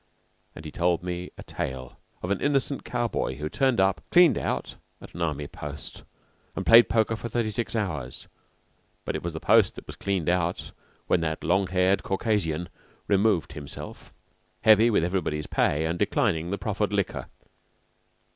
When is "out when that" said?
10.27-11.43